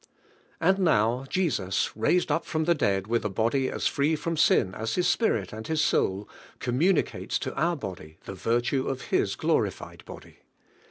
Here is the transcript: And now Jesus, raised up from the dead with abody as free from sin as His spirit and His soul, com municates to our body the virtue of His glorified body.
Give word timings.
And 0.59 0.79
now 0.79 1.27
Jesus, 1.29 1.95
raised 1.95 2.31
up 2.31 2.43
from 2.43 2.63
the 2.63 2.73
dead 2.73 3.05
with 3.05 3.21
abody 3.23 3.69
as 3.71 3.85
free 3.85 4.15
from 4.15 4.35
sin 4.35 4.73
as 4.73 4.95
His 4.95 5.07
spirit 5.07 5.53
and 5.53 5.67
His 5.67 5.79
soul, 5.79 6.27
com 6.59 6.79
municates 6.79 7.37
to 7.37 7.53
our 7.53 7.75
body 7.75 8.17
the 8.25 8.33
virtue 8.33 8.87
of 8.87 9.09
His 9.11 9.35
glorified 9.35 10.03
body. 10.05 10.39